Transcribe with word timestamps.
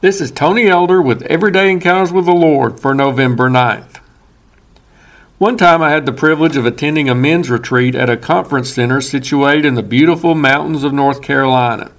This 0.00 0.20
is 0.20 0.30
Tony 0.30 0.68
Elder 0.68 1.02
with 1.02 1.22
Everyday 1.22 1.72
Encounters 1.72 2.12
with 2.12 2.26
the 2.26 2.32
Lord 2.32 2.78
for 2.78 2.94
November 2.94 3.50
9th. 3.50 3.96
One 5.38 5.56
time 5.56 5.82
I 5.82 5.90
had 5.90 6.06
the 6.06 6.12
privilege 6.12 6.56
of 6.56 6.64
attending 6.64 7.08
a 7.08 7.16
men's 7.16 7.50
retreat 7.50 7.96
at 7.96 8.08
a 8.08 8.16
conference 8.16 8.72
center 8.72 9.00
situated 9.00 9.64
in 9.64 9.74
the 9.74 9.82
beautiful 9.82 10.36
mountains 10.36 10.84
of 10.84 10.92
North 10.92 11.20
Carolina. 11.20 11.90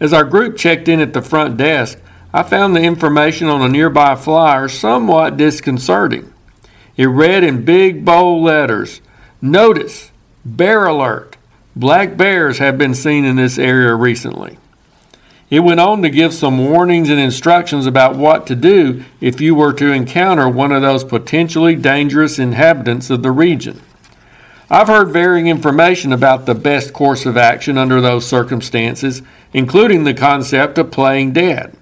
As 0.00 0.14
our 0.14 0.24
group 0.24 0.56
checked 0.56 0.88
in 0.88 1.00
at 1.00 1.12
the 1.12 1.20
front 1.20 1.58
desk, 1.58 1.98
I 2.32 2.44
found 2.44 2.74
the 2.74 2.80
information 2.80 3.48
on 3.48 3.60
a 3.60 3.68
nearby 3.68 4.14
flyer 4.14 4.66
somewhat 4.66 5.36
disconcerting. 5.36 6.32
It 6.96 7.08
read 7.08 7.44
in 7.44 7.62
big 7.62 8.06
bold 8.06 8.42
letters 8.42 9.02
Notice, 9.42 10.12
bear 10.46 10.86
alert, 10.86 11.36
black 11.76 12.16
bears 12.16 12.56
have 12.56 12.78
been 12.78 12.94
seen 12.94 13.26
in 13.26 13.36
this 13.36 13.58
area 13.58 13.94
recently. 13.94 14.56
It 15.50 15.60
went 15.60 15.80
on 15.80 16.02
to 16.02 16.10
give 16.10 16.34
some 16.34 16.58
warnings 16.58 17.08
and 17.08 17.18
instructions 17.18 17.86
about 17.86 18.16
what 18.16 18.46
to 18.48 18.54
do 18.54 19.04
if 19.20 19.40
you 19.40 19.54
were 19.54 19.72
to 19.74 19.92
encounter 19.92 20.46
one 20.48 20.72
of 20.72 20.82
those 20.82 21.04
potentially 21.04 21.74
dangerous 21.74 22.38
inhabitants 22.38 23.08
of 23.08 23.22
the 23.22 23.30
region. 23.30 23.80
I've 24.70 24.88
heard 24.88 25.10
varying 25.10 25.46
information 25.46 26.12
about 26.12 26.44
the 26.44 26.54
best 26.54 26.92
course 26.92 27.24
of 27.24 27.38
action 27.38 27.78
under 27.78 28.02
those 28.02 28.26
circumstances, 28.26 29.22
including 29.54 30.04
the 30.04 30.12
concept 30.12 30.76
of 30.76 30.90
playing 30.90 31.32
dead. 31.32 31.74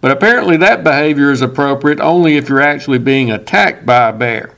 But 0.00 0.12
apparently, 0.12 0.56
that 0.58 0.84
behavior 0.84 1.32
is 1.32 1.42
appropriate 1.42 1.98
only 1.98 2.36
if 2.36 2.48
you're 2.48 2.60
actually 2.60 2.98
being 2.98 3.32
attacked 3.32 3.84
by 3.84 4.10
a 4.10 4.12
bear. 4.12 4.54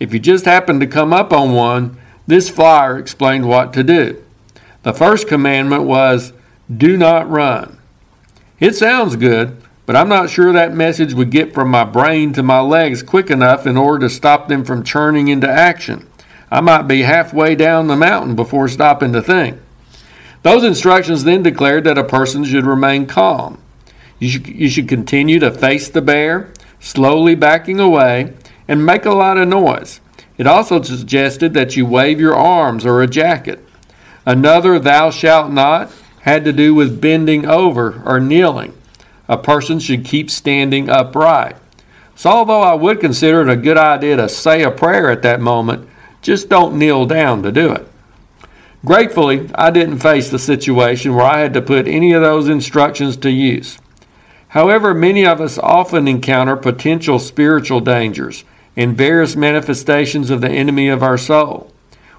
If 0.00 0.14
you 0.14 0.18
just 0.18 0.46
happen 0.46 0.80
to 0.80 0.86
come 0.86 1.12
up 1.12 1.30
on 1.30 1.52
one, 1.52 1.98
this 2.26 2.48
flyer 2.48 2.98
explained 2.98 3.46
what 3.46 3.74
to 3.74 3.84
do. 3.84 4.24
The 4.84 4.94
first 4.94 5.28
commandment 5.28 5.82
was, 5.82 6.32
Do 6.74 6.96
not 6.96 7.28
run. 7.28 7.77
It 8.60 8.74
sounds 8.74 9.14
good, 9.14 9.56
but 9.86 9.94
I'm 9.94 10.08
not 10.08 10.30
sure 10.30 10.52
that 10.52 10.74
message 10.74 11.14
would 11.14 11.30
get 11.30 11.54
from 11.54 11.70
my 11.70 11.84
brain 11.84 12.32
to 12.32 12.42
my 12.42 12.60
legs 12.60 13.02
quick 13.02 13.30
enough 13.30 13.66
in 13.66 13.76
order 13.76 14.06
to 14.06 14.14
stop 14.14 14.48
them 14.48 14.64
from 14.64 14.82
churning 14.82 15.28
into 15.28 15.48
action. 15.48 16.08
I 16.50 16.60
might 16.60 16.82
be 16.82 17.02
halfway 17.02 17.54
down 17.54 17.86
the 17.86 17.96
mountain 17.96 18.34
before 18.34 18.68
stopping 18.68 19.12
to 19.12 19.22
think. 19.22 19.58
Those 20.42 20.64
instructions 20.64 21.24
then 21.24 21.42
declared 21.42 21.84
that 21.84 21.98
a 21.98 22.04
person 22.04 22.44
should 22.44 22.64
remain 22.64 23.06
calm. 23.06 23.62
You 24.18 24.28
should, 24.28 24.46
you 24.48 24.68
should 24.68 24.88
continue 24.88 25.38
to 25.38 25.52
face 25.52 25.88
the 25.88 26.02
bear, 26.02 26.52
slowly 26.80 27.36
backing 27.36 27.78
away, 27.78 28.32
and 28.66 28.84
make 28.84 29.04
a 29.04 29.14
lot 29.14 29.38
of 29.38 29.46
noise. 29.46 30.00
It 30.36 30.46
also 30.46 30.82
suggested 30.82 31.54
that 31.54 31.76
you 31.76 31.86
wave 31.86 32.18
your 32.18 32.34
arms 32.34 32.84
or 32.84 33.02
a 33.02 33.06
jacket. 33.06 33.64
Another 34.26 34.78
thou 34.78 35.10
shalt 35.10 35.52
not 35.52 35.92
had 36.22 36.44
to 36.44 36.52
do 36.52 36.74
with 36.74 37.00
bending 37.00 37.46
over 37.46 38.02
or 38.04 38.20
kneeling. 38.20 38.74
A 39.28 39.36
person 39.36 39.78
should 39.78 40.04
keep 40.04 40.30
standing 40.30 40.88
upright. 40.88 41.56
So, 42.14 42.30
although 42.30 42.62
I 42.62 42.74
would 42.74 43.00
consider 43.00 43.42
it 43.42 43.48
a 43.48 43.56
good 43.56 43.78
idea 43.78 44.16
to 44.16 44.28
say 44.28 44.62
a 44.62 44.70
prayer 44.70 45.10
at 45.10 45.22
that 45.22 45.40
moment, 45.40 45.88
just 46.22 46.48
don't 46.48 46.78
kneel 46.78 47.06
down 47.06 47.42
to 47.44 47.52
do 47.52 47.72
it. 47.72 47.86
Gratefully, 48.84 49.50
I 49.54 49.70
didn't 49.70 49.98
face 49.98 50.30
the 50.30 50.38
situation 50.38 51.14
where 51.14 51.26
I 51.26 51.38
had 51.38 51.54
to 51.54 51.62
put 51.62 51.86
any 51.86 52.12
of 52.12 52.22
those 52.22 52.48
instructions 52.48 53.16
to 53.18 53.30
use. 53.30 53.78
However, 54.48 54.94
many 54.94 55.26
of 55.26 55.40
us 55.40 55.58
often 55.58 56.08
encounter 56.08 56.56
potential 56.56 57.18
spiritual 57.18 57.80
dangers 57.80 58.44
and 58.76 58.96
various 58.96 59.36
manifestations 59.36 60.30
of 60.30 60.40
the 60.40 60.50
enemy 60.50 60.88
of 60.88 61.02
our 61.02 61.18
soul. 61.18 61.72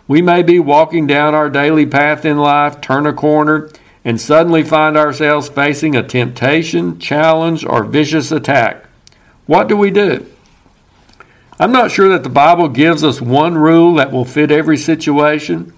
We 0.08 0.22
may 0.22 0.44
be 0.44 0.60
walking 0.60 1.08
down 1.08 1.34
our 1.34 1.50
daily 1.50 1.86
path 1.86 2.26
in 2.26 2.38
life, 2.38 2.82
turn 2.82 3.06
a 3.06 3.14
corner, 3.14 3.70
and 4.10 4.20
suddenly 4.20 4.64
find 4.64 4.98
ourselves 4.98 5.50
facing 5.50 5.96
a 5.96 6.02
temptation, 6.02 6.98
challenge, 6.98 7.64
or 7.64 7.84
vicious 7.84 8.32
attack. 8.32 8.86
What 9.46 9.68
do 9.68 9.78
we 9.78 9.92
do? 9.92 10.26
I'm 11.60 11.72
not 11.72 11.92
sure 11.92 12.10
that 12.10 12.24
the 12.24 12.30
Bible 12.30 12.70
gives 12.70 13.04
us 13.04 13.22
one 13.22 13.56
rule 13.56 13.94
that 13.94 14.12
will 14.12 14.26
fit 14.26 14.50
every 14.50 14.78
situation. 14.78 15.74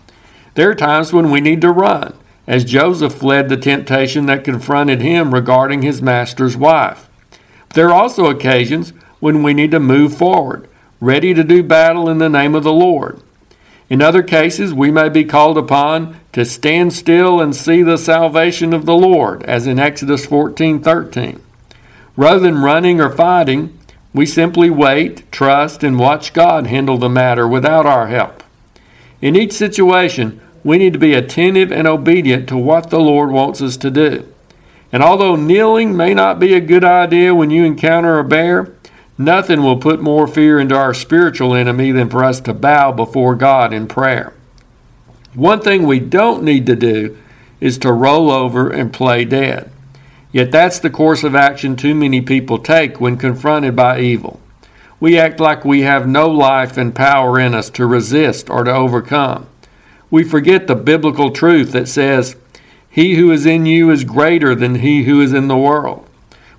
There 0.53 0.69
are 0.69 0.75
times 0.75 1.11
when 1.11 1.29
we 1.29 1.41
need 1.41 1.59
to 1.59 1.73
run, 1.73 2.17
as 2.47 2.63
Joseph 2.63 3.15
fled 3.15 3.49
the 3.49 3.57
temptation 3.57 4.27
that 4.27 4.45
confronted 4.45 5.01
him 5.01 5.33
regarding 5.33 5.81
his 5.81 6.01
master's 6.01 6.55
wife. 6.55 7.09
There 7.73 7.89
are 7.89 8.01
also 8.01 8.27
occasions 8.27 8.93
when 9.19 9.43
we 9.43 9.53
need 9.53 9.71
to 9.71 9.79
move 9.81 10.17
forward, 10.17 10.69
ready 11.01 11.33
to 11.33 11.43
do 11.43 11.63
battle 11.63 12.07
in 12.07 12.19
the 12.19 12.29
name 12.29 12.55
of 12.55 12.63
the 12.63 12.71
Lord. 12.71 13.21
In 13.89 14.01
other 14.01 14.23
cases, 14.23 14.73
we 14.73 14.89
may 14.89 15.09
be 15.09 15.25
called 15.25 15.57
upon 15.57 16.20
to 16.33 16.45
stand 16.45 16.93
still 16.93 17.41
and 17.41 17.55
see 17.55 17.81
the 17.81 17.97
salvation 17.97 18.73
of 18.73 18.85
the 18.85 18.95
Lord, 18.95 19.43
as 19.43 19.67
in 19.67 19.79
Exodus 19.79 20.25
14:13. 20.25 21.39
Rather 22.15 22.39
than 22.39 22.61
running 22.61 23.01
or 23.01 23.09
fighting, 23.09 23.71
we 24.13 24.25
simply 24.25 24.69
wait, 24.69 25.29
trust, 25.31 25.83
and 25.83 25.99
watch 25.99 26.33
God 26.33 26.67
handle 26.67 26.97
the 26.97 27.09
matter 27.09 27.47
without 27.47 27.85
our 27.85 28.07
help. 28.07 28.43
In 29.21 29.35
each 29.35 29.53
situation, 29.53 30.39
we 30.63 30.77
need 30.77 30.93
to 30.93 30.99
be 30.99 31.13
attentive 31.13 31.71
and 31.71 31.87
obedient 31.87 32.47
to 32.49 32.57
what 32.57 32.89
the 32.89 32.99
Lord 32.99 33.31
wants 33.31 33.61
us 33.61 33.77
to 33.77 33.89
do. 33.89 34.25
And 34.91 35.01
although 35.01 35.35
kneeling 35.35 35.95
may 35.95 36.13
not 36.13 36.39
be 36.39 36.53
a 36.53 36.59
good 36.59 36.83
idea 36.83 37.33
when 37.33 37.49
you 37.49 37.63
encounter 37.63 38.19
a 38.19 38.23
bear, 38.23 38.71
Nothing 39.21 39.61
will 39.61 39.77
put 39.77 40.01
more 40.01 40.25
fear 40.25 40.59
into 40.59 40.75
our 40.75 40.95
spiritual 40.95 41.53
enemy 41.53 41.91
than 41.91 42.09
for 42.09 42.23
us 42.23 42.39
to 42.41 42.55
bow 42.55 42.91
before 42.91 43.35
God 43.35 43.71
in 43.71 43.85
prayer. 43.85 44.33
One 45.33 45.61
thing 45.61 45.87
we 45.87 45.99
don't 45.99 46.43
need 46.43 46.65
to 46.65 46.75
do 46.75 47.17
is 47.61 47.77
to 47.79 47.93
roll 47.93 48.29
over 48.29 48.69
and 48.69 48.91
play 48.91 49.23
dead. 49.23 49.71
Yet 50.33 50.51
that's 50.51 50.79
the 50.79 50.89
course 50.89 51.23
of 51.23 51.35
action 51.35 51.75
too 51.75 51.95
many 51.95 52.21
people 52.21 52.57
take 52.57 52.99
when 52.99 53.17
confronted 53.17 53.75
by 53.75 53.99
evil. 53.99 54.39
We 54.99 55.17
act 55.17 55.39
like 55.39 55.65
we 55.65 55.81
have 55.81 56.07
no 56.07 56.27
life 56.29 56.77
and 56.77 56.93
power 56.93 57.39
in 57.39 57.53
us 57.53 57.69
to 57.71 57.85
resist 57.85 58.49
or 58.49 58.63
to 58.63 58.73
overcome. 58.73 59.47
We 60.09 60.23
forget 60.23 60.67
the 60.67 60.75
biblical 60.75 61.31
truth 61.31 61.71
that 61.71 61.87
says, 61.87 62.35
He 62.89 63.15
who 63.15 63.31
is 63.31 63.45
in 63.45 63.65
you 63.65 63.89
is 63.89 64.03
greater 64.03 64.53
than 64.53 64.75
he 64.75 65.03
who 65.03 65.21
is 65.21 65.33
in 65.33 65.47
the 65.47 65.57
world. 65.57 66.07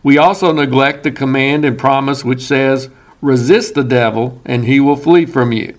We 0.02 0.18
also 0.18 0.52
neglect 0.52 1.04
the 1.04 1.12
command 1.12 1.64
and 1.64 1.78
promise 1.78 2.24
which 2.24 2.42
says, 2.42 2.88
Resist 3.20 3.74
the 3.74 3.84
devil, 3.84 4.40
and 4.44 4.64
he 4.64 4.80
will 4.80 4.96
flee 4.96 5.26
from 5.26 5.52
you. 5.52 5.76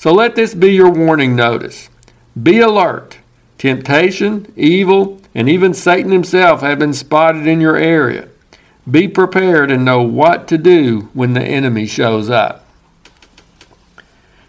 So 0.00 0.14
let 0.14 0.34
this 0.34 0.54
be 0.54 0.72
your 0.72 0.90
warning 0.90 1.36
notice. 1.36 1.90
Be 2.42 2.58
alert. 2.58 3.18
Temptation, 3.58 4.50
evil, 4.56 5.20
and 5.34 5.46
even 5.46 5.74
Satan 5.74 6.10
himself 6.10 6.62
have 6.62 6.78
been 6.78 6.94
spotted 6.94 7.46
in 7.46 7.60
your 7.60 7.76
area. 7.76 8.30
Be 8.90 9.08
prepared 9.08 9.70
and 9.70 9.84
know 9.84 10.00
what 10.00 10.48
to 10.48 10.56
do 10.56 11.10
when 11.12 11.34
the 11.34 11.44
enemy 11.44 11.84
shows 11.84 12.30
up. 12.30 12.64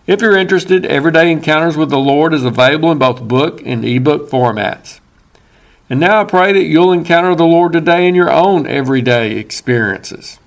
If 0.08 0.22
you're 0.22 0.38
interested, 0.38 0.86
Everyday 0.86 1.30
Encounters 1.30 1.76
with 1.76 1.90
the 1.90 2.00
Lord 2.00 2.34
is 2.34 2.46
available 2.46 2.90
in 2.90 2.98
both 2.98 3.22
book 3.22 3.62
and 3.66 3.84
ebook 3.84 4.30
formats. 4.30 5.02
And 5.90 6.00
now 6.00 6.22
I 6.22 6.24
pray 6.24 6.54
that 6.54 6.64
you'll 6.64 6.94
encounter 6.94 7.36
the 7.36 7.44
Lord 7.44 7.74
today 7.74 8.08
in 8.08 8.16
your 8.16 8.32
own 8.32 8.68
everyday 8.68 9.36
experiences. 9.36 10.40